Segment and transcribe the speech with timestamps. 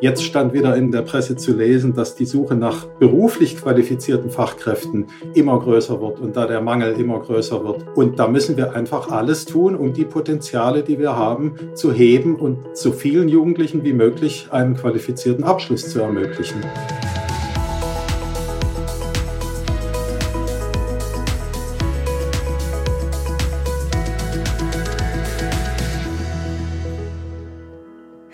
[0.00, 5.06] Jetzt stand wieder in der Presse zu lesen, dass die Suche nach beruflich qualifizierten Fachkräften
[5.34, 7.84] immer größer wird und da der Mangel immer größer wird.
[7.96, 12.36] Und da müssen wir einfach alles tun, um die Potenziale, die wir haben, zu heben
[12.36, 16.60] und so vielen Jugendlichen wie möglich einen qualifizierten Abschluss zu ermöglichen.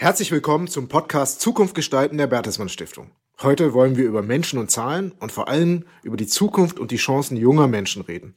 [0.05, 3.13] Herzlich willkommen zum Podcast Zukunft gestalten der Bertelsmann Stiftung.
[3.41, 6.99] Heute wollen wir über Menschen und Zahlen und vor allem über die Zukunft und die
[6.99, 8.37] Chancen junger Menschen reden.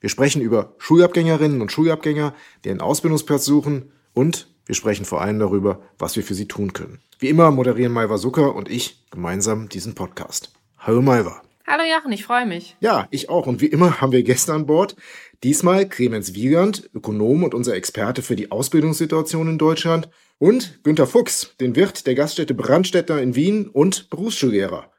[0.00, 5.38] Wir sprechen über Schulabgängerinnen und Schulabgänger, die einen Ausbildungsplatz suchen und wir sprechen vor allem
[5.38, 7.00] darüber, was wir für sie tun können.
[7.18, 10.52] Wie immer moderieren Maiva Zucker und ich gemeinsam diesen Podcast.
[10.76, 11.40] Hallo Maiva.
[11.66, 12.76] Hallo Jochen, ich freue mich.
[12.80, 13.46] Ja, ich auch.
[13.46, 14.96] Und wie immer haben wir Gäste an Bord.
[15.42, 21.54] Diesmal Clemens Wiegand, Ökonom und unser Experte für die Ausbildungssituation in Deutschland und Günter Fuchs,
[21.60, 24.90] den Wirt der Gaststätte Brandstätter in Wien und Berufsschullehrer.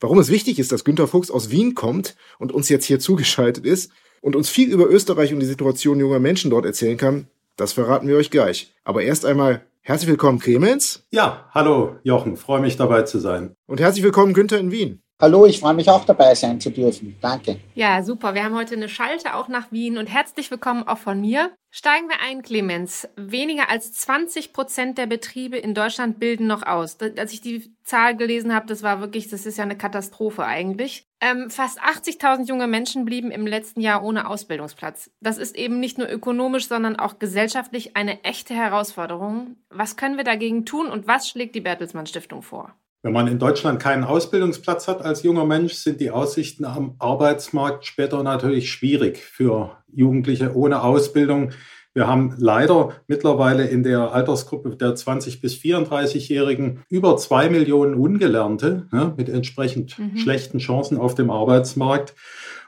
[0.00, 3.64] Warum es wichtig ist, dass Günter Fuchs aus Wien kommt und uns jetzt hier zugeschaltet
[3.64, 7.72] ist und uns viel über Österreich und die Situation junger Menschen dort erzählen kann, das
[7.72, 8.74] verraten wir euch gleich.
[8.84, 11.06] Aber erst einmal herzlich willkommen, Clemens.
[11.10, 13.54] Ja, hallo Jochen, freue mich dabei zu sein.
[13.66, 15.02] Und herzlich willkommen, Günther in Wien.
[15.22, 17.16] Hallo, ich freue mich auch dabei sein zu dürfen.
[17.20, 17.60] Danke.
[17.76, 18.34] Ja, super.
[18.34, 21.52] Wir haben heute eine Schalte auch nach Wien und herzlich willkommen auch von mir.
[21.70, 23.08] Steigen wir ein, Clemens.
[23.14, 26.98] Weniger als 20 Prozent der Betriebe in Deutschland bilden noch aus.
[27.00, 31.06] Als ich die Zahl gelesen habe, das war wirklich, das ist ja eine Katastrophe eigentlich.
[31.20, 35.08] Ähm, fast 80.000 junge Menschen blieben im letzten Jahr ohne Ausbildungsplatz.
[35.20, 39.54] Das ist eben nicht nur ökonomisch, sondern auch gesellschaftlich eine echte Herausforderung.
[39.70, 42.74] Was können wir dagegen tun und was schlägt die Bertelsmann Stiftung vor?
[43.04, 47.84] Wenn man in Deutschland keinen Ausbildungsplatz hat als junger Mensch, sind die Aussichten am Arbeitsmarkt
[47.84, 51.50] später natürlich schwierig für Jugendliche ohne Ausbildung.
[51.94, 58.86] Wir haben leider mittlerweile in der Altersgruppe der 20 bis 34-Jährigen über zwei Millionen Ungelernte
[58.92, 60.16] ne, mit entsprechend mhm.
[60.16, 62.14] schlechten Chancen auf dem Arbeitsmarkt.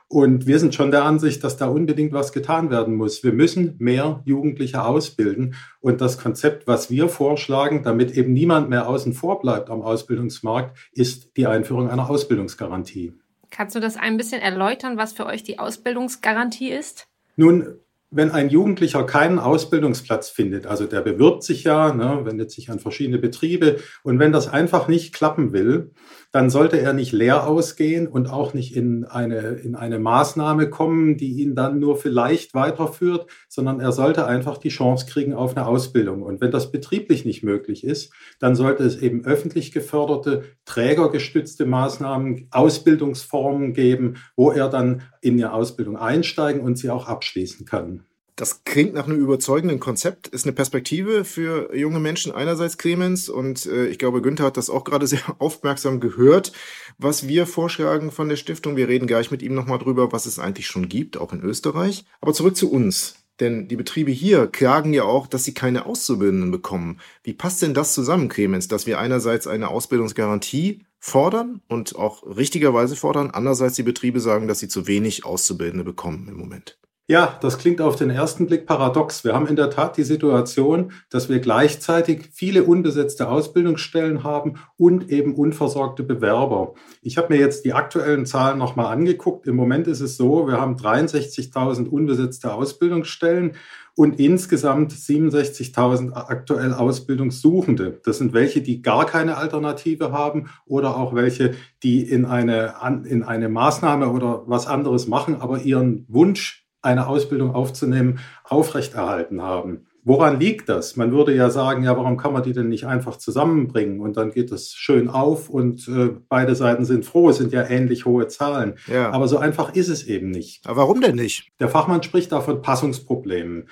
[0.09, 3.25] Und wir sind schon der Ansicht, dass da unbedingt was getan werden muss.
[3.25, 5.55] Wir müssen mehr Jugendliche ausbilden.
[5.81, 10.77] Und das Konzept, was wir vorschlagen, damit eben niemand mehr außen vor bleibt am Ausbildungsmarkt,
[10.93, 13.15] ist die Einführung einer Ausbildungsgarantie.
[13.51, 17.09] Kannst du das ein bisschen erläutern, was für euch die Ausbildungsgarantie ist?
[17.37, 17.79] Nun,
[18.15, 22.79] wenn ein Jugendlicher keinen Ausbildungsplatz findet, also der bewirbt sich ja, ne, wendet sich an
[22.79, 25.91] verschiedene Betriebe und wenn das einfach nicht klappen will,
[26.35, 31.17] dann sollte er nicht leer ausgehen und auch nicht in eine, in eine Maßnahme kommen,
[31.17, 35.65] die ihn dann nur vielleicht weiterführt, sondern er sollte einfach die Chance kriegen auf eine
[35.65, 36.23] Ausbildung.
[36.23, 42.49] Und wenn das betrieblich nicht möglich ist, dann sollte es eben öffentlich geförderte, trägergestützte Maßnahmen,
[42.51, 48.04] Ausbildungsformen geben, wo er dann in die Ausbildung einsteigen und sie auch abschließen kann.
[48.37, 53.65] Das klingt nach einem überzeugenden Konzept, ist eine Perspektive für junge Menschen einerseits, Clemens, und
[53.67, 56.53] äh, ich glaube, Günther hat das auch gerade sehr aufmerksam gehört,
[56.99, 58.77] was wir vorschlagen von der Stiftung.
[58.77, 62.07] Wir reden gleich mit ihm nochmal drüber, was es eigentlich schon gibt, auch in Österreich.
[62.21, 63.17] Aber zurück zu uns.
[63.41, 67.01] Denn die Betriebe hier klagen ja auch, dass sie keine Auszubildenden bekommen.
[67.23, 72.97] Wie passt denn das zusammen, Clemens, dass wir einerseits eine Ausbildungsgarantie fordern und auch richtigerweise
[72.97, 76.79] fordern, andererseits die Betriebe sagen, dass sie zu wenig Auszubildende bekommen im Moment?
[77.07, 79.25] Ja, das klingt auf den ersten Blick paradox.
[79.25, 85.11] Wir haben in der Tat die Situation, dass wir gleichzeitig viele unbesetzte Ausbildungsstellen haben und
[85.11, 86.73] eben unversorgte Bewerber.
[87.03, 89.47] Ich habe mir jetzt die aktuellen Zahlen nochmal angeguckt.
[89.47, 93.53] Im Moment ist es so, wir haben 63.000 unbesetzte Ausbildungsstellen
[93.95, 98.01] und insgesamt 67.000 aktuell Ausbildungssuchende.
[98.03, 103.23] Das sind welche, die gar keine Alternative haben oder auch welche, die in eine, in
[103.23, 109.87] eine Maßnahme oder was anderes machen, aber ihren Wunsch eine Ausbildung aufzunehmen, aufrechterhalten haben.
[110.07, 110.97] Woran liegt das?
[110.97, 114.33] Man würde ja sagen, ja, warum kann man die denn nicht einfach zusammenbringen und dann
[114.33, 118.29] geht es schön auf und äh, beide Seiten sind froh, es sind ja ähnlich hohe
[118.29, 118.75] Zahlen.
[118.87, 119.11] Ja.
[119.11, 120.67] Aber so einfach ist es eben nicht.
[120.67, 121.49] Aber warum denn nicht?
[121.59, 123.71] Der Fachmann spricht da von Passungsproblemen.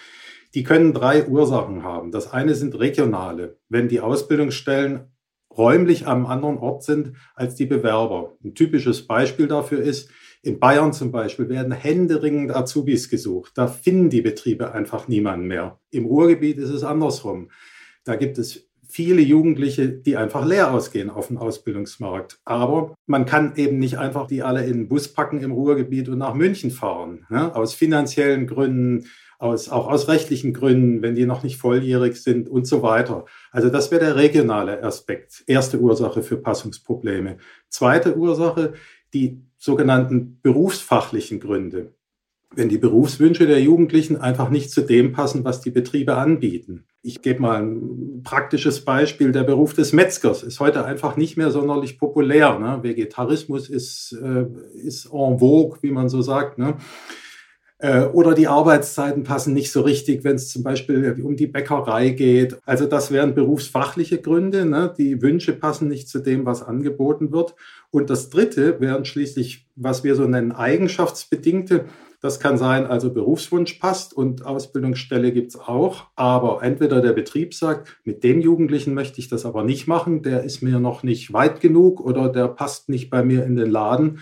[0.55, 2.13] Die können drei Ursachen haben.
[2.13, 3.59] Das eine sind regionale.
[3.69, 5.13] Wenn die Ausbildungsstellen
[5.57, 8.33] räumlich am anderen Ort sind als die Bewerber.
[8.43, 10.11] Ein typisches Beispiel dafür ist,
[10.43, 13.53] in Bayern zum Beispiel werden händeringend Azubis gesucht.
[13.55, 15.79] Da finden die Betriebe einfach niemanden mehr.
[15.91, 17.51] Im Ruhrgebiet ist es andersrum.
[18.05, 22.41] Da gibt es viele Jugendliche, die einfach leer ausgehen auf dem Ausbildungsmarkt.
[22.45, 26.19] Aber man kann eben nicht einfach die alle in den Bus packen im Ruhrgebiet und
[26.19, 27.25] nach München fahren.
[27.31, 27.55] Ne?
[27.55, 29.07] Aus finanziellen Gründen,
[29.39, 33.25] aus, auch aus rechtlichen Gründen, wenn die noch nicht volljährig sind und so weiter.
[33.51, 35.45] Also das wäre der regionale Aspekt.
[35.47, 37.39] Erste Ursache für Passungsprobleme.
[37.69, 38.75] Zweite Ursache,
[39.15, 41.95] die sogenannten berufsfachlichen Gründe.
[42.55, 46.85] Wenn die Berufswünsche der Jugendlichen einfach nicht zu dem passen, was die Betriebe anbieten.
[47.01, 49.31] Ich gebe mal ein praktisches Beispiel.
[49.31, 52.59] Der Beruf des Metzgers ist heute einfach nicht mehr sonderlich populär.
[52.59, 52.83] Ne?
[52.83, 54.47] Vegetarismus ist, äh,
[54.85, 56.59] ist en vogue, wie man so sagt.
[56.59, 56.75] Ne?
[57.83, 62.11] Äh, oder die Arbeitszeiten passen nicht so richtig, wenn es zum Beispiel um die Bäckerei
[62.11, 62.57] geht.
[62.65, 64.65] Also das wären berufsfachliche Gründe.
[64.65, 64.95] Ne?
[64.97, 67.57] Die Wünsche passen nicht zu dem, was angeboten wird.
[67.91, 71.87] Und das Dritte wären schließlich, was wir so nennen, eigenschaftsbedingte.
[72.21, 76.07] Das kann sein, also Berufswunsch passt und Ausbildungsstelle gibt's auch.
[76.15, 80.45] Aber entweder der Betrieb sagt, mit dem Jugendlichen möchte ich das aber nicht machen, der
[80.45, 84.21] ist mir noch nicht weit genug oder der passt nicht bei mir in den Laden.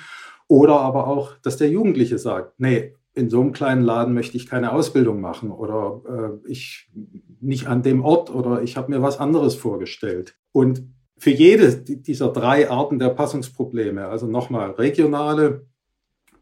[0.48, 4.46] Oder aber auch, dass der Jugendliche sagt, nee, in so einem kleinen Laden möchte ich
[4.46, 6.02] keine Ausbildung machen oder
[6.44, 6.90] äh, ich
[7.40, 10.36] nicht an dem Ort oder ich habe mir was anderes vorgestellt.
[10.52, 10.84] Und
[11.18, 15.66] für jede dieser drei Arten der Passungsprobleme, also nochmal regionale,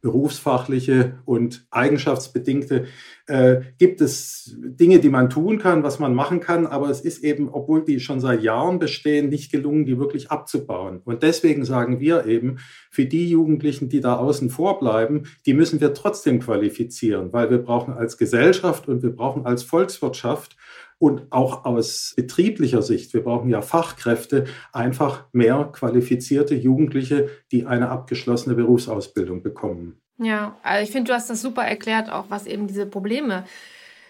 [0.01, 2.87] berufsfachliche und eigenschaftsbedingte,
[3.27, 7.25] äh, gibt es Dinge, die man tun kann, was man machen kann, aber es ist
[7.25, 11.01] eben, obwohl die schon seit Jahren bestehen, nicht gelungen, die wirklich abzubauen.
[11.05, 12.59] Und deswegen sagen wir eben,
[12.91, 17.59] für die Jugendlichen, die da außen vor bleiben, die müssen wir trotzdem qualifizieren, weil wir
[17.59, 20.57] brauchen als Gesellschaft und wir brauchen als Volkswirtschaft
[20.99, 27.89] und auch aus betrieblicher Sicht, wir brauchen ja Fachkräfte, einfach mehr qualifizierte Jugendliche, die eine
[27.89, 30.01] abgeschlossene Berufsausbildung bekommen.
[30.19, 33.45] Ja, also ich finde, du hast das super erklärt, auch was eben diese Probleme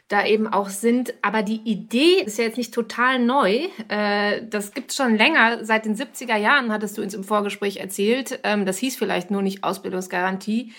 [0.09, 1.13] da eben auch sind.
[1.23, 3.69] Aber die Idee ist ja jetzt nicht total neu.
[3.89, 5.65] Äh, das gibt es schon länger.
[5.65, 8.41] Seit den 70er Jahren hattest du uns im Vorgespräch erzählt.
[8.43, 10.73] Ähm, das hieß vielleicht nur nicht Ausbildungsgarantie.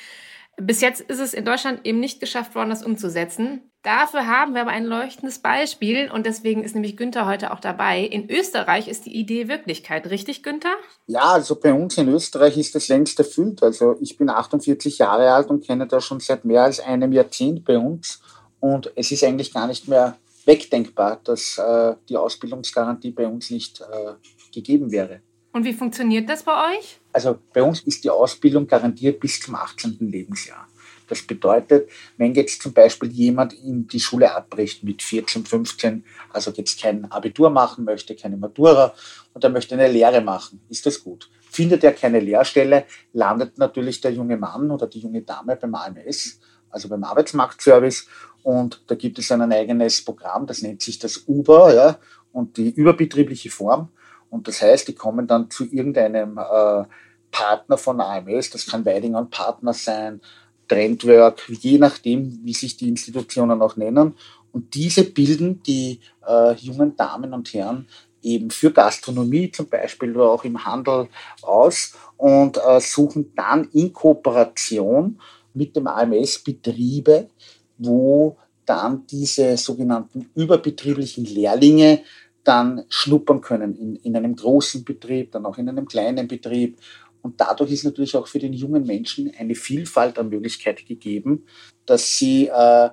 [0.61, 3.71] Bis jetzt ist es in Deutschland eben nicht geschafft worden, das umzusetzen.
[3.81, 8.01] Dafür haben wir aber ein leuchtendes Beispiel und deswegen ist nämlich Günther heute auch dabei.
[8.01, 10.73] In Österreich ist die Idee Wirklichkeit, richtig, Günther?
[11.07, 13.63] Ja, also bei uns in Österreich ist das längst erfüllt.
[13.63, 17.63] Also ich bin 48 Jahre alt und kenne das schon seit mehr als einem Jahrzehnt
[17.63, 18.19] bei uns.
[18.59, 23.79] Und es ist eigentlich gar nicht mehr wegdenkbar, dass äh, die Ausbildungsgarantie bei uns nicht
[23.79, 24.13] äh,
[24.53, 25.21] gegeben wäre.
[25.59, 27.01] Und wie funktioniert das bei euch?
[27.11, 29.97] Also bei uns ist die Ausbildung garantiert bis zum 18.
[29.99, 30.65] Lebensjahr.
[31.09, 36.51] Das bedeutet, wenn jetzt zum Beispiel jemand in die Schule abbricht mit 14, 15, also
[36.51, 38.93] jetzt kein Abitur machen möchte, keine Matura
[39.33, 41.29] und er möchte eine Lehre machen, ist das gut.
[41.51, 46.39] Findet er keine Lehrstelle, landet natürlich der junge Mann oder die junge Dame beim AMS,
[46.69, 48.07] also beim Arbeitsmarktservice
[48.43, 51.99] und da gibt es ein eigenes Programm, das nennt sich das UBA ja,
[52.31, 53.89] und die überbetriebliche Form.
[54.29, 56.83] Und das heißt, die kommen dann zu irgendeinem äh,
[57.31, 60.21] Partner von AMS, das kann Weidinger Partner sein,
[60.67, 64.15] Trendwork, je nachdem, wie sich die Institutionen auch nennen.
[64.51, 67.87] Und diese bilden die äh, jungen Damen und Herren
[68.21, 71.07] eben für Gastronomie zum Beispiel oder auch im Handel
[71.41, 75.19] aus und äh, suchen dann in Kooperation
[75.53, 77.29] mit dem AMS Betriebe,
[77.77, 82.01] wo dann diese sogenannten überbetrieblichen Lehrlinge
[82.43, 86.77] dann schnuppern können in, in einem großen Betrieb, dann auch in einem kleinen Betrieb
[87.21, 91.45] und dadurch ist natürlich auch für den jungen Menschen eine Vielfalt an Möglichkeiten gegeben,
[91.85, 92.89] dass sie äh,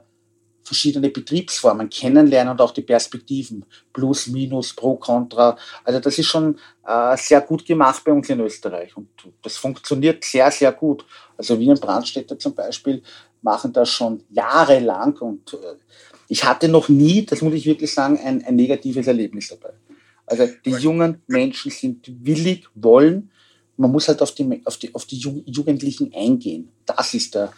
[0.64, 5.56] verschiedene Betriebsformen kennenlernen und auch die Perspektiven, Plus, Minus, Pro, Contra.
[5.84, 9.08] Also das ist schon äh, sehr gut gemacht bei uns in Österreich und
[9.42, 11.06] das funktioniert sehr, sehr gut.
[11.37, 13.02] Also wir in Brandstätter zum Beispiel
[13.42, 15.76] machen das schon jahrelang und äh,
[16.28, 19.75] ich hatte noch nie, das muss ich wirklich sagen, ein, ein negatives Erlebnis dabei.
[20.26, 23.30] Also die jungen Menschen sind willig, wollen
[23.76, 26.71] man muss halt auf die, auf die, auf die Jugendlichen eingehen.
[26.85, 27.52] Das ist der,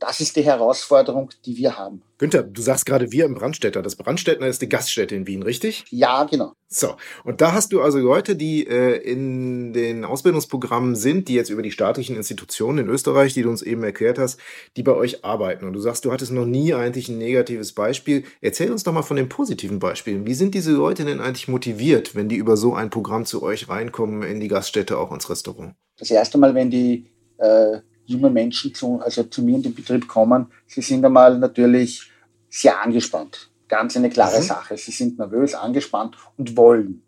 [0.00, 2.02] das ist die Herausforderung, die wir haben.
[2.16, 3.82] Günther, du sagst gerade wir im Brandstätter.
[3.82, 5.84] Das Brandstätter ist die Gaststätte in Wien, richtig?
[5.90, 6.52] Ja, genau.
[6.68, 11.50] So, und da hast du also Leute, die äh, in den Ausbildungsprogrammen sind, die jetzt
[11.50, 14.40] über die staatlichen Institutionen in Österreich, die du uns eben erklärt hast,
[14.76, 15.66] die bei euch arbeiten.
[15.66, 18.24] Und du sagst, du hattest noch nie eigentlich ein negatives Beispiel.
[18.40, 20.26] Erzähl uns doch mal von den positiven Beispielen.
[20.26, 23.68] Wie sind diese Leute denn eigentlich motiviert, wenn die über so ein Programm zu euch
[23.68, 25.74] reinkommen, in die Gaststätte, auch ins Restaurant?
[25.98, 27.06] Das erste Mal, wenn die
[27.38, 27.80] äh,
[28.10, 32.10] junge Menschen zu, also zu mir in den Betrieb kommen, sie sind einmal natürlich
[32.48, 33.50] sehr angespannt.
[33.68, 34.44] Ganz eine klare mhm.
[34.44, 34.76] Sache.
[34.76, 37.02] Sie sind nervös, angespannt und wollen.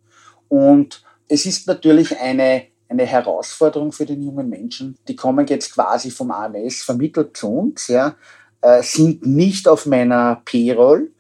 [0.49, 4.97] Und es ist natürlich eine, eine Herausforderung für den jungen Menschen.
[5.09, 8.15] Die kommen jetzt quasi vom AMS vermittelt zu uns, ja,
[8.61, 11.11] äh, sind nicht auf meiner Payroll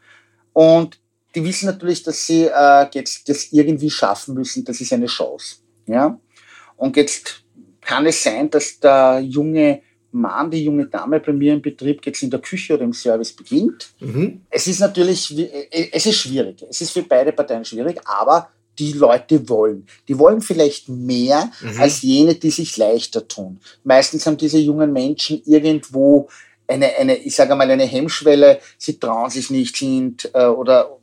[0.52, 1.00] und
[1.34, 4.64] die wissen natürlich, dass sie äh, jetzt das irgendwie schaffen müssen.
[4.64, 5.56] Das ist eine Chance.
[5.86, 6.18] Ja?
[6.76, 7.41] Und jetzt
[7.82, 12.22] kann es sein, dass der junge Mann, die junge Dame bei mir im Betrieb jetzt
[12.22, 13.90] in der Küche oder im Service beginnt.
[14.00, 14.42] Mhm.
[14.50, 16.64] Es ist natürlich, äh, es ist schwierig.
[16.68, 19.86] Es ist für beide Parteien schwierig, aber die Leute wollen.
[20.08, 21.80] Die wollen vielleicht mehr mhm.
[21.80, 23.60] als jene, die sich leichter tun.
[23.84, 26.28] Meistens haben diese jungen Menschen irgendwo
[26.66, 28.60] eine, eine ich sage mal, eine Hemmschwelle.
[28.78, 30.98] Sie trauen sich nicht, sind äh, oder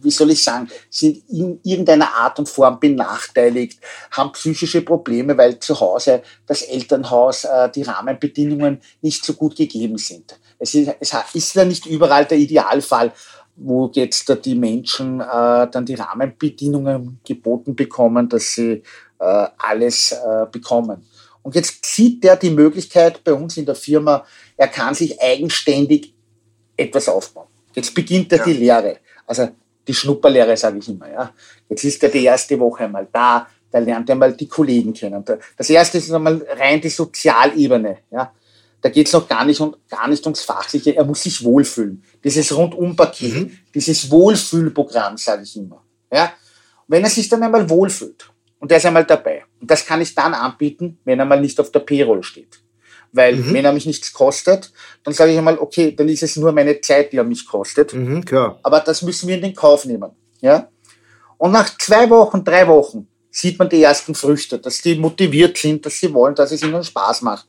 [0.00, 3.78] wie soll ich sagen, sind in irgendeiner Art und Form benachteiligt,
[4.10, 9.98] haben psychische Probleme, weil zu Hause das Elternhaus, äh, die Rahmenbedingungen nicht so gut gegeben
[9.98, 10.38] sind.
[10.58, 13.12] Es ist, es ist ja nicht überall der Idealfall,
[13.56, 15.24] wo jetzt die Menschen äh,
[15.70, 18.82] dann die Rahmenbedingungen geboten bekommen, dass sie
[19.18, 20.14] äh, alles
[20.50, 21.06] bekommen.
[21.42, 24.24] Und jetzt sieht der die Möglichkeit bei uns in der Firma,
[24.56, 26.14] er kann sich eigenständig
[26.76, 27.48] etwas aufbauen.
[27.74, 28.44] Jetzt beginnt er ja.
[28.44, 29.48] die Lehre, also
[29.86, 31.10] die Schnupperlehre, sage ich immer.
[31.10, 31.32] Ja.
[31.68, 35.24] Jetzt ist er die erste Woche einmal da, da lernt er mal die Kollegen kennen.
[35.56, 37.98] Das erste ist einmal rein die Sozialebene.
[38.10, 38.32] Ja.
[38.80, 42.02] Da geht es noch gar nicht, um, gar nicht ums Fachliche, er muss sich wohlfühlen.
[42.22, 43.58] Dieses Rundumpaket, mhm.
[43.72, 45.82] dieses Wohlfühlprogramm, sage ich immer.
[46.12, 46.24] Ja.
[46.24, 50.00] Und wenn er sich dann einmal wohlfühlt und er ist einmal dabei, und das kann
[50.00, 52.60] ich dann anbieten, wenn er mal nicht auf der Payroll steht.
[53.12, 53.54] Weil mhm.
[53.54, 54.72] wenn er mich nichts kostet,
[55.04, 57.92] dann sage ich einmal, okay, dann ist es nur meine Zeit, die er mich kostet.
[57.92, 58.58] Mhm, klar.
[58.62, 60.10] Aber das müssen wir in den Kauf nehmen.
[60.40, 60.68] Ja?
[61.36, 65.84] Und nach zwei Wochen, drei Wochen sieht man die ersten Früchte, dass die motiviert sind,
[65.84, 67.46] dass sie wollen, dass es ihnen Spaß macht.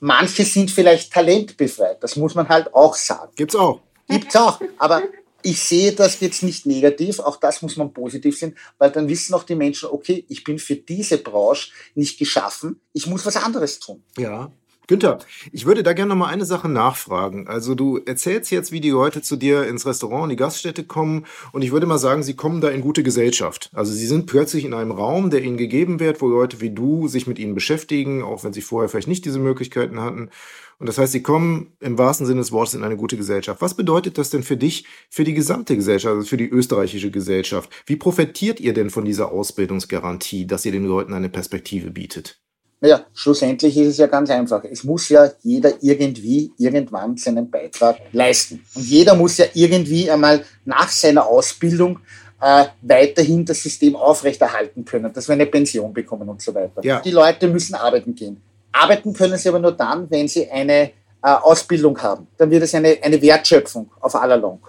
[0.00, 3.32] Manche sind vielleicht talentbefreit, das muss man halt auch sagen.
[3.34, 3.80] Gibt's auch.
[4.08, 4.60] Gibt's auch.
[4.78, 5.02] Aber
[5.42, 9.34] ich sehe das jetzt nicht negativ, auch das muss man positiv sehen, weil dann wissen
[9.34, 13.78] auch die Menschen, okay, ich bin für diese Branche nicht geschaffen, ich muss was anderes
[13.78, 14.02] tun.
[14.18, 14.50] Ja.
[14.88, 15.18] Günther,
[15.50, 17.48] ich würde da gerne noch mal eine Sache nachfragen.
[17.48, 21.26] Also du erzählst jetzt, wie die Leute zu dir ins Restaurant, in die Gaststätte kommen
[21.52, 23.70] und ich würde mal sagen, sie kommen da in gute Gesellschaft.
[23.74, 27.08] Also sie sind plötzlich in einem Raum, der ihnen gegeben wird, wo Leute wie du
[27.08, 30.30] sich mit ihnen beschäftigen, auch wenn sie vorher vielleicht nicht diese Möglichkeiten hatten.
[30.78, 33.62] Und das heißt, sie kommen im wahrsten Sinne des Wortes in eine gute Gesellschaft.
[33.62, 37.70] Was bedeutet das denn für dich, für die gesamte Gesellschaft, also für die österreichische Gesellschaft?
[37.86, 42.40] Wie profitiert ihr denn von dieser Ausbildungsgarantie, dass ihr den Leuten eine Perspektive bietet?
[42.86, 44.62] Naja, schlussendlich ist es ja ganz einfach.
[44.62, 48.64] Es muss ja jeder irgendwie irgendwann seinen Beitrag leisten.
[48.76, 51.98] Und jeder muss ja irgendwie einmal nach seiner Ausbildung
[52.40, 56.80] äh, weiterhin das System aufrechterhalten können, dass wir eine Pension bekommen und so weiter.
[56.84, 57.00] Ja.
[57.00, 58.40] Die Leute müssen arbeiten gehen.
[58.70, 60.90] Arbeiten können sie aber nur dann, wenn sie eine äh,
[61.22, 62.28] Ausbildung haben.
[62.36, 64.60] Dann wird es eine, eine Wertschöpfung auf aller Long.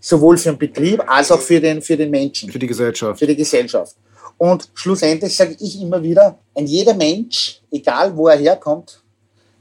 [0.00, 2.50] Sowohl für den Betrieb als auch für den, für den Menschen.
[2.50, 3.20] Für die Gesellschaft.
[3.20, 3.94] Für die Gesellschaft.
[4.38, 9.00] Und schlussendlich sage ich immer wieder, ein jeder Mensch, egal wo er herkommt,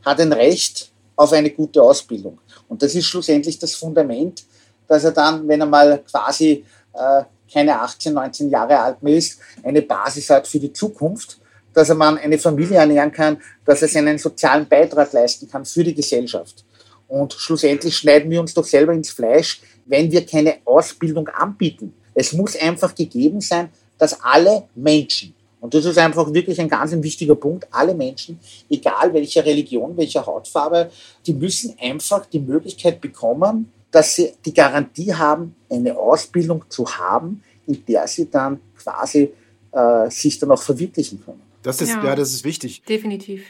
[0.03, 2.39] hat ein Recht auf eine gute Ausbildung.
[2.67, 4.43] Und das ist schlussendlich das Fundament,
[4.87, 9.39] dass er dann, wenn er mal quasi äh, keine 18, 19 Jahre alt mehr ist,
[9.63, 11.39] eine Basis hat für die Zukunft,
[11.73, 15.83] dass er man eine Familie ernähren kann, dass er seinen sozialen Beitrag leisten kann für
[15.83, 16.65] die Gesellschaft.
[17.07, 21.93] Und schlussendlich schneiden wir uns doch selber ins Fleisch, wenn wir keine Ausbildung anbieten.
[22.15, 26.91] Es muss einfach gegeben sein, dass alle Menschen, und das ist einfach wirklich ein ganz
[26.91, 30.91] ein wichtiger Punkt, alle Menschen, egal welcher Religion, welcher Hautfarbe,
[31.25, 37.43] die müssen einfach die Möglichkeit bekommen, dass sie die Garantie haben, eine Ausbildung zu haben,
[37.67, 39.31] in der sie dann quasi
[39.71, 41.41] äh, sich dann auch verwirklichen können.
[41.61, 42.83] Das ist, ja, ja das ist wichtig.
[42.83, 43.45] Definitiv.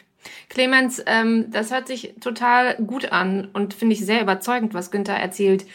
[0.49, 5.15] Clemens, ähm, das hört sich total gut an und finde ich sehr überzeugend, was Günther
[5.15, 5.65] erzählt.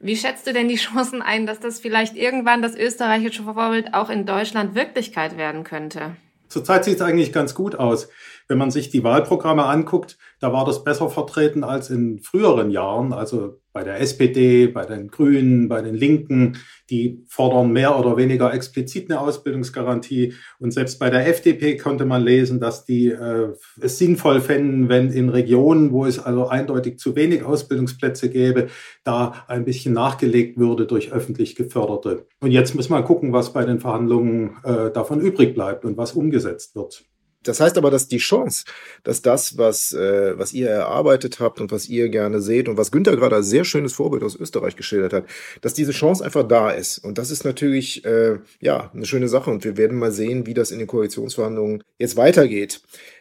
[0.00, 4.10] Wie schätzt du denn die Chancen ein, dass das vielleicht irgendwann das österreichische Vorbild auch
[4.10, 6.16] in Deutschland Wirklichkeit werden könnte?
[6.48, 8.08] Zurzeit sieht es eigentlich ganz gut aus.
[8.46, 13.12] Wenn man sich die Wahlprogramme anguckt, da war das besser vertreten als in früheren Jahren.
[13.12, 16.56] Also bei der SPD, bei den Grünen, bei den Linken,
[16.90, 20.34] die fordern mehr oder weniger explizit eine Ausbildungsgarantie.
[20.58, 25.12] Und selbst bei der FDP konnte man lesen, dass die äh, es sinnvoll fänden, wenn
[25.12, 28.66] in Regionen, wo es also eindeutig zu wenig Ausbildungsplätze gäbe,
[29.04, 32.26] da ein bisschen nachgelegt würde durch öffentlich geförderte.
[32.40, 36.14] Und jetzt muss man gucken, was bei den Verhandlungen äh, davon übrig bleibt und was
[36.14, 37.04] umgesetzt wird.
[37.44, 38.64] Das heißt aber, dass die Chance,
[39.04, 42.90] dass das, was, äh, was ihr erarbeitet habt und was ihr gerne seht und was
[42.90, 45.24] Günther gerade als sehr schönes Vorbild aus Österreich geschildert hat,
[45.60, 46.98] dass diese Chance einfach da ist.
[46.98, 49.50] Und das ist natürlich äh, ja eine schöne Sache.
[49.50, 52.80] Und wir werden mal sehen, wie das in den Koalitionsverhandlungen jetzt weitergeht.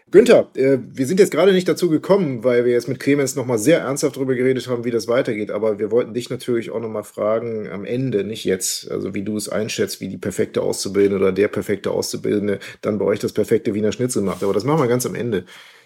[0.10, 3.60] Günther, äh, wir sind jetzt gerade nicht dazu gekommen, weil wir jetzt mit Clemens nochmal
[3.60, 5.52] sehr ernsthaft darüber geredet haben, wie das weitergeht.
[5.52, 9.36] Aber wir wollten dich natürlich auch nochmal fragen, am Ende, nicht jetzt, also wie du
[9.36, 13.74] es einschätzt, wie die perfekte Auszubildende oder der perfekte Auszubildende dann bei euch das perfekte
[13.74, 14.44] Wiener Schnitzel macht.
[14.44, 15.44] Aber das machen wir ganz am Ende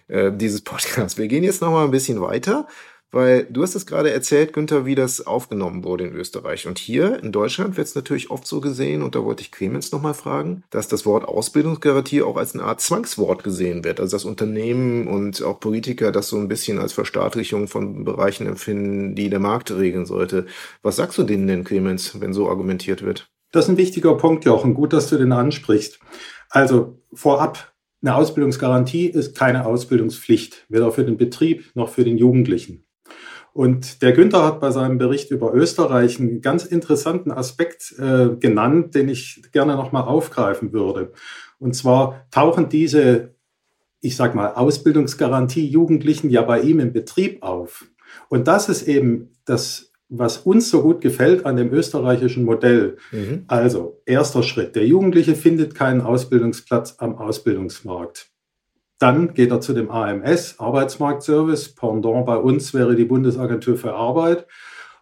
[0.08, 1.18] äh, dieses Podcasts.
[1.18, 2.68] Wir gehen jetzt nochmal ein bisschen weiter
[3.12, 6.68] weil du hast es gerade erzählt, Günther, wie das aufgenommen wurde in Österreich.
[6.68, 9.92] Und hier in Deutschland wird es natürlich oft so gesehen, und da wollte ich Clemens
[9.92, 14.00] nochmal fragen, dass das Wort Ausbildungsgarantie auch als eine Art Zwangswort gesehen wird.
[14.00, 19.16] Also dass Unternehmen und auch Politiker das so ein bisschen als Verstaatlichung von Bereichen empfinden,
[19.16, 20.46] die der Markt regeln sollte.
[20.82, 23.30] Was sagst du denen denn, Clemens, wenn so argumentiert wird?
[23.52, 24.74] Das ist ein wichtiger Punkt, Jochen.
[24.74, 26.00] Gut, dass du den ansprichst.
[26.50, 32.86] Also vorab, eine Ausbildungsgarantie ist keine Ausbildungspflicht, weder für den Betrieb noch für den Jugendlichen.
[33.54, 38.96] Und der Günther hat bei seinem Bericht über Österreich einen ganz interessanten Aspekt äh, genannt,
[38.96, 41.12] den ich gerne nochmal aufgreifen würde.
[41.60, 43.36] Und zwar tauchen diese,
[44.00, 47.86] ich sag mal, Ausbildungsgarantie Jugendlichen ja bei ihm im Betrieb auf.
[48.30, 52.98] Und das ist eben das, was uns so gut gefällt an dem österreichischen Modell.
[53.12, 53.46] Mhm.
[53.48, 54.76] Also, erster Schritt.
[54.76, 58.31] Der Jugendliche findet keinen Ausbildungsplatz am Ausbildungsmarkt.
[59.02, 61.74] Dann geht er zu dem AMS, Arbeitsmarktservice.
[61.74, 64.46] Pendant bei uns wäre die Bundesagentur für Arbeit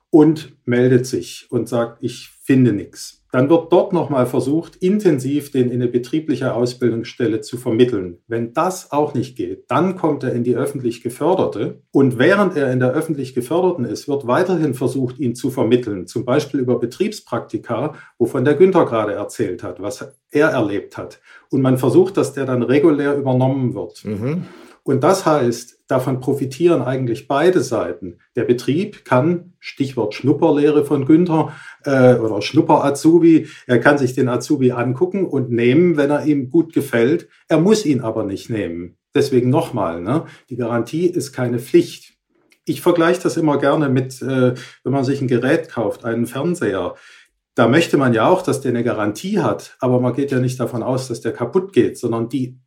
[0.10, 3.24] und meldet sich und sagt, ich finde nichts.
[3.32, 8.18] Dann wird dort nochmal versucht, intensiv den in eine betriebliche Ausbildungsstelle zu vermitteln.
[8.26, 11.84] Wenn das auch nicht geht, dann kommt er in die öffentlich geförderte.
[11.92, 16.08] Und während er in der öffentlich geförderten ist, wird weiterhin versucht, ihn zu vermitteln.
[16.08, 21.20] Zum Beispiel über Betriebspraktika, wovon der Günther gerade erzählt hat, was er erlebt hat.
[21.52, 24.04] Und man versucht, dass der dann regulär übernommen wird.
[24.06, 24.48] Mhm.
[24.84, 28.20] Und das heißt, davon profitieren eigentlich beide Seiten.
[28.36, 34.72] Der Betrieb kann, Stichwort Schnupperlehre von Günther äh, oder Schnupper-Azubi, er kann sich den Azubi
[34.72, 37.28] angucken und nehmen, wenn er ihm gut gefällt.
[37.48, 38.98] Er muss ihn aber nicht nehmen.
[39.16, 40.26] Deswegen nochmal, ne?
[40.50, 42.14] die Garantie ist keine Pflicht.
[42.66, 46.94] Ich vergleiche das immer gerne mit, äh, wenn man sich ein Gerät kauft, einen Fernseher.
[47.56, 50.60] Da möchte man ja auch, dass der eine Garantie hat, aber man geht ja nicht
[50.60, 52.60] davon aus, dass der kaputt geht, sondern die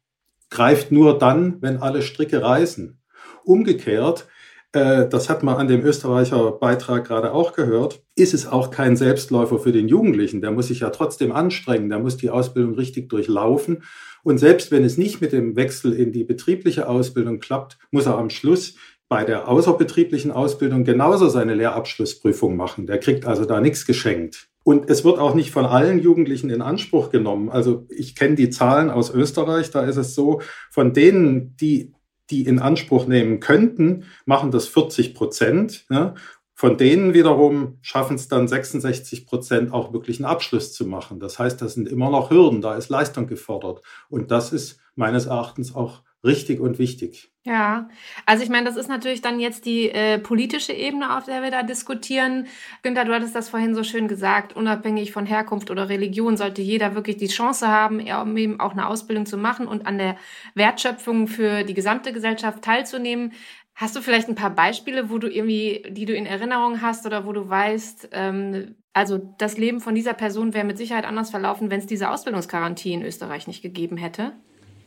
[0.52, 3.00] greift nur dann, wenn alle Stricke reißen.
[3.44, 4.28] Umgekehrt,
[4.72, 8.96] äh, das hat man an dem Österreicher Beitrag gerade auch gehört, ist es auch kein
[8.96, 10.42] Selbstläufer für den Jugendlichen.
[10.42, 13.82] Der muss sich ja trotzdem anstrengen, der muss die Ausbildung richtig durchlaufen.
[14.22, 18.18] Und selbst wenn es nicht mit dem Wechsel in die betriebliche Ausbildung klappt, muss er
[18.18, 18.74] am Schluss
[19.08, 22.86] bei der außerbetrieblichen Ausbildung genauso seine Lehrabschlussprüfung machen.
[22.86, 24.51] Der kriegt also da nichts geschenkt.
[24.64, 27.48] Und es wird auch nicht von allen Jugendlichen in Anspruch genommen.
[27.50, 30.40] Also ich kenne die Zahlen aus Österreich, da ist es so,
[30.70, 31.92] von denen, die
[32.32, 35.84] die in Anspruch nehmen könnten, machen das 40 Prozent.
[35.90, 36.14] Ne?
[36.54, 41.20] Von denen wiederum schaffen es dann 66 Prozent auch wirklich einen Abschluss zu machen.
[41.20, 43.82] Das heißt, das sind immer noch Hürden, da ist Leistung gefordert.
[44.08, 47.30] Und das ist meines Erachtens auch richtig und wichtig.
[47.44, 47.88] Ja,
[48.24, 51.50] also ich meine, das ist natürlich dann jetzt die äh, politische Ebene, auf der wir
[51.50, 52.46] da diskutieren.
[52.82, 56.94] Günther, du hattest das vorhin so schön gesagt, unabhängig von Herkunft oder Religion sollte jeder
[56.94, 60.16] wirklich die Chance haben, um eben auch eine Ausbildung zu machen und an der
[60.54, 63.32] Wertschöpfung für die gesamte Gesellschaft teilzunehmen.
[63.74, 67.26] Hast du vielleicht ein paar Beispiele, wo du irgendwie, die du in Erinnerung hast oder
[67.26, 71.70] wo du weißt, ähm, also das Leben von dieser Person wäre mit Sicherheit anders verlaufen,
[71.70, 74.32] wenn es diese Ausbildungsgarantie in Österreich nicht gegeben hätte?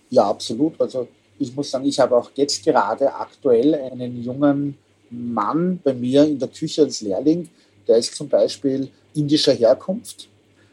[0.10, 0.80] Ja, absolut.
[0.80, 4.78] Also ich muss sagen, ich habe auch jetzt gerade aktuell einen jungen
[5.10, 7.50] Mann bei mir in der Küche als Lehrling,
[7.88, 10.28] der ist zum Beispiel indischer Herkunft.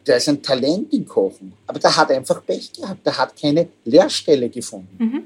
[0.06, 3.06] Der ist ein Talent im Kochen, aber der hat einfach Pech gehabt.
[3.06, 4.96] Der hat keine Lehrstelle gefunden.
[4.98, 5.22] Mhm.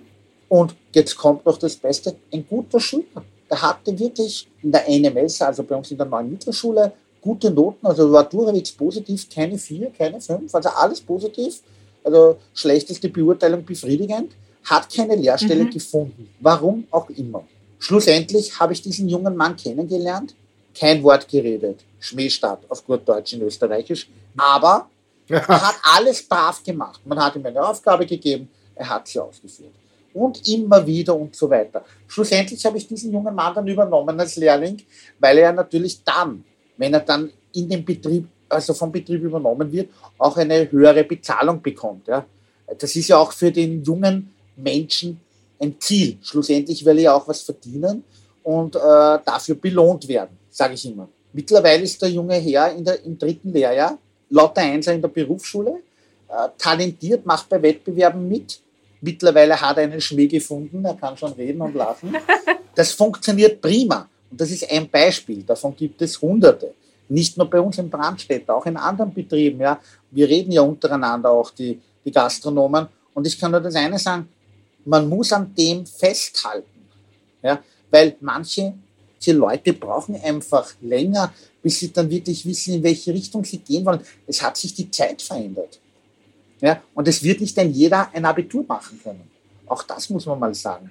[0.48, 3.24] Und jetzt kommt noch das Beste, ein guter Schüler.
[3.50, 7.86] Der hatte wirklich in der NMS, also bei uns in der neuen Mittelschule, gute Noten.
[7.86, 11.60] Also war durchwegs positiv, keine vier, keine fünf, also alles positiv.
[12.04, 14.32] Also schlechteste Beurteilung befriedigend
[14.66, 15.70] hat keine Lehrstelle mhm.
[15.70, 16.28] gefunden.
[16.40, 17.44] Warum auch immer.
[17.78, 20.34] Schlussendlich habe ich diesen jungen Mann kennengelernt,
[20.78, 24.88] kein Wort geredet, Schmähstadt auf gut Deutsch in Österreichisch, aber
[25.28, 27.00] er hat alles brav gemacht.
[27.04, 29.72] Man hat ihm eine Aufgabe gegeben, er hat sie ausgeführt.
[30.12, 31.84] Und immer wieder und so weiter.
[32.08, 34.82] Schlussendlich habe ich diesen jungen Mann dann übernommen als Lehrling,
[35.18, 36.42] weil er natürlich dann,
[36.76, 41.60] wenn er dann in den Betrieb, also vom Betrieb übernommen wird, auch eine höhere Bezahlung
[41.60, 42.08] bekommt.
[42.08, 42.24] Ja.
[42.78, 45.20] Das ist ja auch für den jungen Menschen
[45.58, 46.18] ein Ziel.
[46.22, 48.04] Schlussendlich will er auch was verdienen
[48.42, 51.08] und äh, dafür belohnt werden, sage ich immer.
[51.32, 53.98] Mittlerweile ist der junge Herr in der, im dritten Lehrjahr,
[54.30, 55.80] lauter Einser in der Berufsschule,
[56.28, 58.60] äh, talentiert, macht bei Wettbewerben mit.
[59.00, 62.16] Mittlerweile hat er einen Schmäh gefunden, er kann schon reden und lachen.
[62.74, 64.08] Das funktioniert prima.
[64.30, 65.42] Und das ist ein Beispiel.
[65.42, 66.74] Davon gibt es Hunderte.
[67.08, 69.60] Nicht nur bei uns in Brandstädt, auch in anderen Betrieben.
[69.60, 69.80] Ja.
[70.10, 72.88] Wir reden ja untereinander auch, die, die Gastronomen.
[73.14, 74.28] Und ich kann nur das eine sagen,
[74.86, 76.88] man muss an dem festhalten.
[77.42, 77.62] Ja?
[77.90, 78.74] Weil manche
[79.24, 83.84] die Leute brauchen einfach länger, bis sie dann wirklich wissen, in welche Richtung sie gehen
[83.84, 84.00] wollen.
[84.26, 85.80] Es hat sich die Zeit verändert.
[86.60, 86.80] Ja?
[86.94, 89.28] Und es wird nicht ein jeder ein Abitur machen können.
[89.66, 90.90] Auch das muss man mal sagen.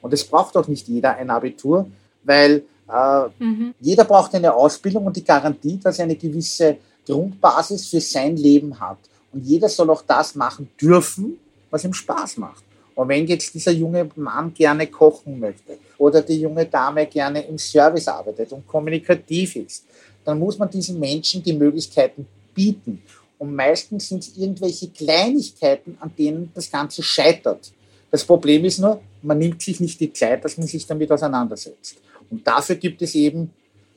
[0.00, 1.90] Und es braucht auch nicht jeder ein Abitur,
[2.24, 3.74] weil äh, mhm.
[3.80, 8.78] jeder braucht eine Ausbildung und die Garantie, dass er eine gewisse Grundbasis für sein Leben
[8.78, 8.98] hat.
[9.32, 11.38] Und jeder soll auch das machen dürfen,
[11.70, 12.64] was ihm Spaß macht.
[12.96, 17.58] Und wenn jetzt dieser junge Mann gerne kochen möchte oder die junge Dame gerne im
[17.58, 19.84] Service arbeitet und kommunikativ ist,
[20.24, 23.02] dann muss man diesen Menschen die Möglichkeiten bieten.
[23.38, 27.70] Und meistens sind es irgendwelche Kleinigkeiten, an denen das Ganze scheitert.
[28.10, 31.98] Das Problem ist nur, man nimmt sich nicht die Zeit, dass man sich damit auseinandersetzt.
[32.30, 33.50] Und dafür gibt es eben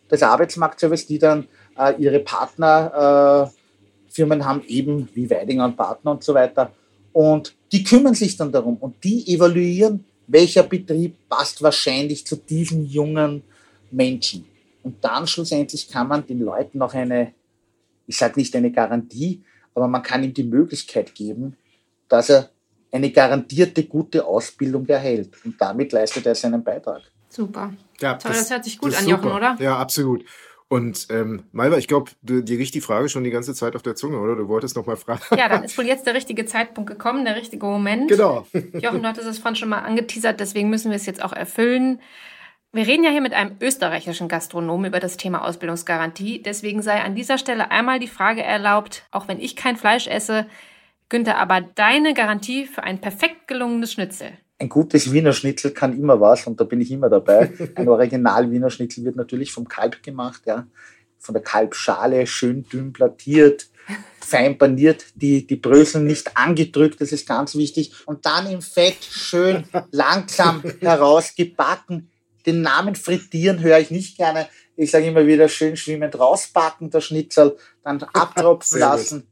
[0.10, 6.22] das Arbeitsmarktservice, die dann äh, ihre Partnerfirmen äh, haben, eben wie Weidinger und Partner und
[6.22, 6.74] so weiter.
[7.14, 12.86] Und die kümmern sich dann darum und die evaluieren, welcher Betrieb passt wahrscheinlich zu diesen
[12.86, 13.44] jungen
[13.92, 14.46] Menschen.
[14.84, 17.34] Und dann schlussendlich kann man den Leuten noch eine,
[18.08, 21.56] ich sage nicht eine Garantie, aber man kann ihm die Möglichkeit geben,
[22.08, 22.50] dass er
[22.92, 25.30] eine garantierte gute Ausbildung erhält.
[25.46, 27.02] Und damit leistet er seinen Beitrag.
[27.30, 27.74] Super.
[28.00, 29.56] Ja, Toll, das, das hört sich gut an, Jochen, oder?
[29.60, 30.26] Ja, absolut.
[30.70, 33.96] Und ähm, Malva, ich glaube, dir riecht die Frage schon die ganze Zeit auf der
[33.96, 34.36] Zunge, oder?
[34.36, 35.22] Du wolltest noch mal fragen.
[35.36, 38.08] Ja, dann ist wohl jetzt der richtige Zeitpunkt gekommen, der richtige Moment.
[38.08, 38.46] Genau.
[38.80, 42.00] Jochen, du hattest es vorhin schon mal angeteasert, deswegen müssen wir es jetzt auch erfüllen.
[42.72, 46.44] Wir reden ja hier mit einem österreichischen Gastronomen über das Thema Ausbildungsgarantie.
[46.44, 50.46] Deswegen sei an dieser Stelle einmal die Frage erlaubt, auch wenn ich kein Fleisch esse,
[51.10, 54.34] Günther, aber deine Garantie für ein perfekt gelungenes Schnitzel.
[54.62, 57.52] Ein gutes Wiener Schnitzel kann immer was und da bin ich immer dabei.
[57.76, 60.68] Ein Original Wiener Schnitzel wird natürlich vom Kalb gemacht, ja.
[61.18, 63.68] Von der Kalbschale, schön dünn plattiert,
[64.20, 67.94] fein paniert, die, die Bröseln nicht angedrückt, das ist ganz wichtig.
[68.06, 72.10] Und dann im Fett schön langsam herausgebacken.
[72.46, 74.48] Den Namen frittieren höre ich nicht gerne.
[74.76, 79.28] Ich sage immer wieder schön schwimmend rausbacken, der Schnitzel, dann abtropfen lassen.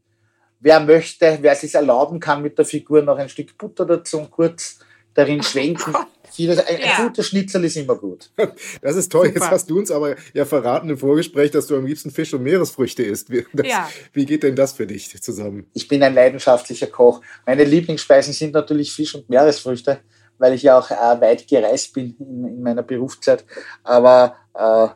[0.60, 4.32] Wer möchte, wer sich erlauben kann, mit der Figur noch ein Stück Butter dazu und
[4.32, 4.80] kurz
[5.18, 5.94] darin schwenken.
[5.96, 6.98] Oh Vieles, ein, ja.
[6.98, 8.30] ein guter Schnitzel ist immer gut.
[8.82, 9.28] Das ist toll.
[9.28, 9.40] Super.
[9.40, 12.44] Jetzt hast du uns aber ja verraten im Vorgespräch, dass du am liebsten Fisch und
[12.44, 13.30] Meeresfrüchte isst.
[13.54, 13.90] Das, ja.
[14.14, 15.66] Wie geht denn das für dich zusammen?
[15.74, 17.22] Ich bin ein leidenschaftlicher Koch.
[17.46, 20.02] Meine Lieblingsspeisen sind natürlich Fisch und Meeresfrüchte,
[20.38, 23.44] weil ich ja auch äh, weit gereist bin in, in meiner Berufszeit.
[23.84, 24.90] Aber äh,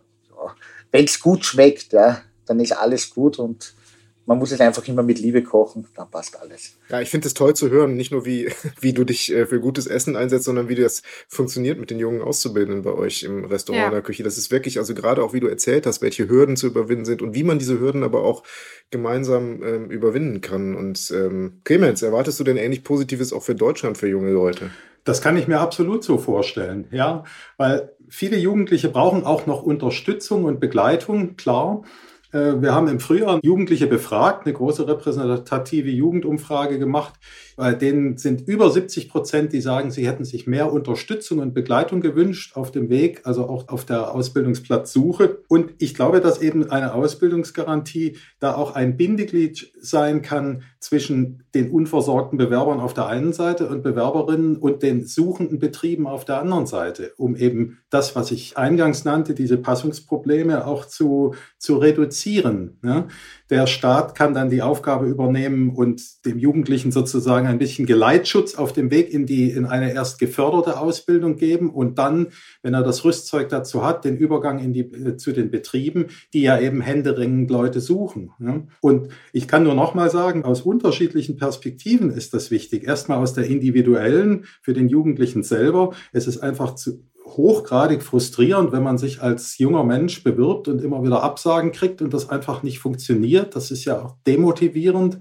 [0.91, 3.73] wenn es gut schmeckt, ja, dann ist alles gut und
[4.31, 6.77] man muss es einfach immer mit Liebe kochen, dann passt alles.
[6.87, 9.59] Ja, ich finde es toll zu hören, nicht nur wie, wie du dich äh, für
[9.59, 13.81] gutes Essen einsetzt, sondern wie das funktioniert mit den jungen Auszubildenden bei euch im Restaurant,
[13.81, 13.87] ja.
[13.87, 14.23] in der Küche.
[14.23, 17.21] Das ist wirklich, also gerade auch wie du erzählt hast, welche Hürden zu überwinden sind
[17.21, 18.43] und wie man diese Hürden aber auch
[18.89, 20.75] gemeinsam ähm, überwinden kann.
[20.75, 24.71] Und ähm, Clemens, erwartest du denn ähnlich Positives auch für Deutschland, für junge Leute?
[25.03, 27.25] Das kann ich mir absolut so vorstellen, ja,
[27.57, 31.81] weil viele Jugendliche brauchen auch noch Unterstützung und Begleitung, klar.
[32.31, 37.13] Äh, wir haben im Frühjahr Jugendliche befragt, eine große repräsentative Jugendumfrage gemacht.
[37.61, 42.01] Bei denen sind über 70 Prozent, die sagen, sie hätten sich mehr Unterstützung und Begleitung
[42.01, 45.43] gewünscht auf dem Weg, also auch auf der Ausbildungsplatzsuche.
[45.47, 51.69] Und ich glaube, dass eben eine Ausbildungsgarantie da auch ein Bindeglied sein kann zwischen den
[51.69, 56.65] unversorgten Bewerbern auf der einen Seite und Bewerberinnen und den suchenden Betrieben auf der anderen
[56.65, 62.79] Seite, um eben das, was ich eingangs nannte, diese Passungsprobleme auch zu, zu reduzieren.
[62.81, 63.07] Ne?
[63.51, 68.71] Der Staat kann dann die Aufgabe übernehmen und dem Jugendlichen sozusagen ein bisschen Geleitschutz auf
[68.71, 72.27] dem Weg in die, in eine erst geförderte Ausbildung geben und dann,
[72.63, 76.43] wenn er das Rüstzeug dazu hat, den Übergang in die, äh, zu den Betrieben, die
[76.43, 78.31] ja eben händeringend Leute suchen.
[78.39, 78.67] Ne?
[78.79, 82.87] Und ich kann nur noch mal sagen, aus unterschiedlichen Perspektiven ist das wichtig.
[82.87, 85.91] Erstmal aus der individuellen, für den Jugendlichen selber.
[86.13, 87.03] Es ist einfach zu,
[87.37, 92.13] hochgradig frustrierend, wenn man sich als junger Mensch bewirbt und immer wieder Absagen kriegt und
[92.13, 93.55] das einfach nicht funktioniert.
[93.55, 95.19] Das ist ja auch demotivierend.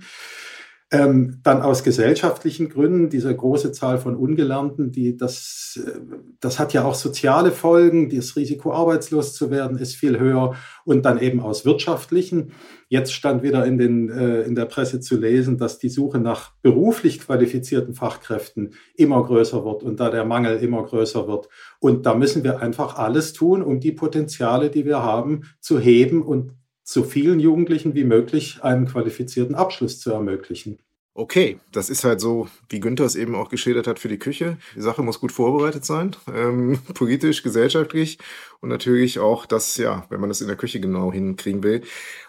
[0.92, 6.00] Ähm, dann aus gesellschaftlichen Gründen, diese große Zahl von Ungelernten, die das, äh,
[6.40, 8.08] das hat ja auch soziale Folgen.
[8.08, 10.56] Das Risiko, arbeitslos zu werden, ist viel höher.
[10.84, 12.52] Und dann eben aus wirtschaftlichen.
[12.88, 16.54] Jetzt stand wieder in, den, äh, in der Presse zu lesen, dass die Suche nach
[16.60, 21.48] beruflich qualifizierten Fachkräften immer größer wird und da der Mangel immer größer wird.
[21.78, 26.22] Und da müssen wir einfach alles tun, um die Potenziale, die wir haben, zu heben
[26.22, 26.52] und
[26.92, 30.78] so vielen Jugendlichen wie möglich einen qualifizierten Abschluss zu ermöglichen.
[31.14, 34.56] Okay, das ist halt so, wie Günther es eben auch geschildert hat für die Küche.
[34.74, 38.18] Die Sache muss gut vorbereitet sein, ähm, politisch, gesellschaftlich
[38.60, 41.82] und natürlich auch das, ja, wenn man das in der Küche genau hinkriegen will.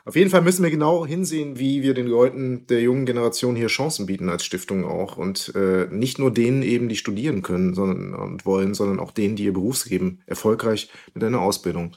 [0.06, 3.68] Auf jeden Fall müssen wir genau hinsehen, wie wir den Leuten der jungen Generation hier
[3.68, 8.14] Chancen bieten als Stiftung auch und äh, nicht nur denen eben, die studieren können sondern,
[8.14, 11.96] und wollen, sondern auch denen, die ihr Berufsleben erfolgreich mit einer Ausbildung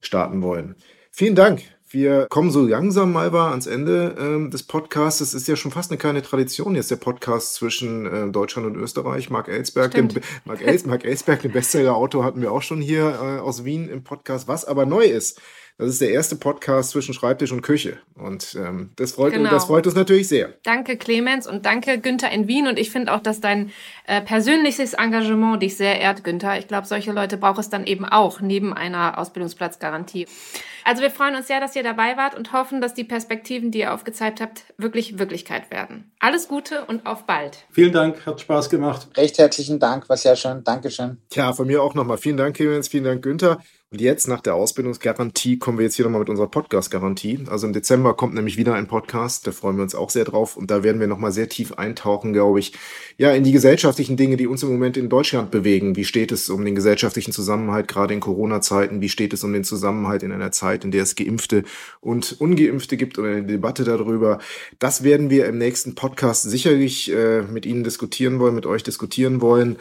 [0.00, 0.76] starten wollen.
[1.10, 5.20] Vielen Dank wir kommen so langsam mal ans Ende ähm, des Podcasts.
[5.20, 8.76] Es ist ja schon fast eine kleine Tradition jetzt der Podcast zwischen äh, Deutschland und
[8.76, 9.30] Österreich.
[9.30, 10.12] Marc Ellsberg, den,
[10.44, 14.02] Marc, Els, Marc Ellsberg, den Bestseller-Autor, hatten wir auch schon hier äh, aus Wien im
[14.02, 14.48] Podcast.
[14.48, 15.40] Was aber neu ist,
[15.76, 17.98] das ist der erste Podcast zwischen Schreibtisch und Küche.
[18.14, 19.50] Und ähm, das, freut, genau.
[19.50, 20.54] das freut uns natürlich sehr.
[20.62, 22.68] Danke, Clemens, und danke, Günther in Wien.
[22.68, 23.72] Und ich finde auch, dass dein
[24.06, 26.58] äh, persönliches Engagement dich sehr ehrt, Günther.
[26.58, 30.26] Ich glaube, solche Leute braucht es dann eben auch neben einer Ausbildungsplatzgarantie.
[30.84, 33.80] Also wir freuen uns sehr, dass ihr dabei wart und hoffen, dass die Perspektiven, die
[33.80, 36.12] ihr aufgezeigt habt, wirklich Wirklichkeit werden.
[36.20, 37.64] Alles Gute und auf bald.
[37.72, 39.08] Vielen Dank, hat Spaß gemacht.
[39.16, 40.62] Recht herzlichen Dank, war sehr schön.
[40.62, 41.18] Dankeschön.
[41.30, 43.60] Tja, von mir auch nochmal vielen Dank, Clemens, vielen Dank, Günther.
[43.90, 47.44] Und jetzt nach der Ausbildungsgarantie kommen wir jetzt hier nochmal mit unserer Podcast-Garantie.
[47.46, 50.56] Also im Dezember kommt nämlich wieder ein Podcast, da freuen wir uns auch sehr drauf.
[50.56, 52.72] Und da werden wir nochmal sehr tief eintauchen, glaube ich,
[53.18, 55.94] ja, in die gesellschaftlichen Dinge, die uns im Moment in Deutschland bewegen.
[55.94, 59.00] Wie steht es um den gesellschaftlichen Zusammenhalt, gerade in Corona-Zeiten?
[59.00, 61.62] Wie steht es um den Zusammenhalt in einer Zeit, in der es Geimpfte
[62.00, 64.40] und Ungeimpfte gibt oder eine Debatte darüber?
[64.80, 69.40] Das werden wir im nächsten Podcast sicherlich äh, mit Ihnen diskutieren wollen, mit euch diskutieren
[69.40, 69.76] wollen.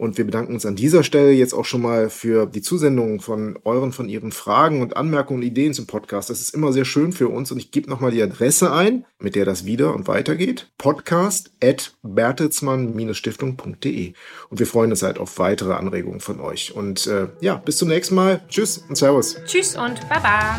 [0.00, 3.58] Und wir bedanken uns an dieser Stelle jetzt auch schon mal für die Zusendung von
[3.64, 6.30] euren, von Ihren Fragen und Anmerkungen und Ideen zum Podcast.
[6.30, 9.34] Das ist immer sehr schön für uns und ich gebe nochmal die Adresse ein, mit
[9.34, 10.70] der das wieder und weitergeht.
[10.78, 14.14] Podcast at bertelsmann-stiftung.de.
[14.48, 16.74] Und wir freuen uns halt auf weitere Anregungen von euch.
[16.74, 18.40] Und äh, ja, bis zum nächsten Mal.
[18.48, 19.36] Tschüss und Servus.
[19.44, 20.58] Tschüss und Baba.